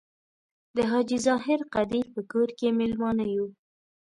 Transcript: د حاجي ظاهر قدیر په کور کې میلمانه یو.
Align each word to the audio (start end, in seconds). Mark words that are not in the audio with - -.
د 0.75 0.77
حاجي 0.89 1.17
ظاهر 1.27 1.59
قدیر 1.73 2.05
په 2.15 2.21
کور 2.31 2.49
کې 2.57 2.67
میلمانه 2.79 3.25
یو. 3.35 3.47